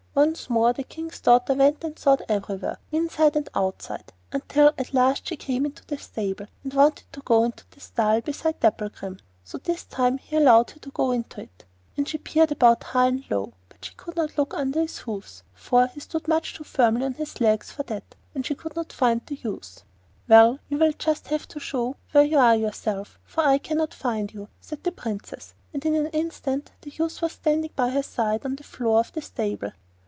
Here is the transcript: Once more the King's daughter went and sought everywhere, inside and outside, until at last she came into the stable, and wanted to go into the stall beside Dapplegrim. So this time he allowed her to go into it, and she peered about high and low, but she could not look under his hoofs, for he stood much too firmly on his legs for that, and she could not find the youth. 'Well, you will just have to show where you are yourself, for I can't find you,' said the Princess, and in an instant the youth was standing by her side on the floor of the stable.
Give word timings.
Once 0.13 0.49
more 0.49 0.73
the 0.73 0.83
King's 0.83 1.21
daughter 1.21 1.53
went 1.53 1.81
and 1.85 1.97
sought 1.97 2.21
everywhere, 2.27 2.77
inside 2.91 3.33
and 3.37 3.47
outside, 3.55 4.11
until 4.33 4.67
at 4.77 4.93
last 4.93 5.25
she 5.25 5.37
came 5.37 5.65
into 5.65 5.85
the 5.85 5.97
stable, 5.97 6.45
and 6.65 6.73
wanted 6.73 7.05
to 7.13 7.21
go 7.21 7.45
into 7.45 7.63
the 7.71 7.79
stall 7.79 8.19
beside 8.19 8.59
Dapplegrim. 8.59 9.17
So 9.45 9.57
this 9.57 9.85
time 9.85 10.17
he 10.17 10.35
allowed 10.35 10.71
her 10.71 10.81
to 10.81 10.91
go 10.91 11.11
into 11.11 11.39
it, 11.39 11.63
and 11.95 12.05
she 12.09 12.17
peered 12.17 12.51
about 12.51 12.83
high 12.83 13.07
and 13.07 13.23
low, 13.31 13.53
but 13.69 13.85
she 13.85 13.93
could 13.95 14.17
not 14.17 14.37
look 14.37 14.53
under 14.53 14.81
his 14.81 14.97
hoofs, 14.97 15.43
for 15.53 15.87
he 15.87 16.01
stood 16.01 16.27
much 16.27 16.55
too 16.55 16.65
firmly 16.65 17.05
on 17.05 17.13
his 17.13 17.39
legs 17.39 17.71
for 17.71 17.83
that, 17.83 18.13
and 18.35 18.45
she 18.45 18.53
could 18.53 18.75
not 18.75 18.91
find 18.91 19.21
the 19.25 19.35
youth. 19.41 19.83
'Well, 20.27 20.59
you 20.67 20.77
will 20.77 20.91
just 20.91 21.27
have 21.29 21.47
to 21.47 21.59
show 21.61 21.95
where 22.11 22.25
you 22.25 22.37
are 22.37 22.57
yourself, 22.57 23.17
for 23.23 23.45
I 23.45 23.59
can't 23.59 23.93
find 23.93 24.33
you,' 24.33 24.49
said 24.59 24.83
the 24.83 24.91
Princess, 24.91 25.53
and 25.73 25.85
in 25.85 25.95
an 25.95 26.07
instant 26.07 26.71
the 26.81 26.89
youth 26.91 27.21
was 27.21 27.31
standing 27.31 27.71
by 27.77 27.91
her 27.91 28.03
side 28.03 28.43
on 28.45 28.57
the 28.57 28.63
floor 28.65 28.99
of 28.99 29.13
the 29.13 29.21
stable. 29.21 29.71